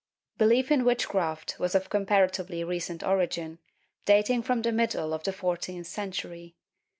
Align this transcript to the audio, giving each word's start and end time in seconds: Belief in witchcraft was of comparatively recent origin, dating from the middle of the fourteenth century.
Belief 0.39 0.71
in 0.71 0.83
witchcraft 0.83 1.59
was 1.59 1.75
of 1.75 1.91
comparatively 1.91 2.63
recent 2.63 3.03
origin, 3.03 3.59
dating 4.03 4.41
from 4.41 4.63
the 4.63 4.71
middle 4.71 5.13
of 5.13 5.25
the 5.25 5.31
fourteenth 5.31 5.85
century. 5.85 6.55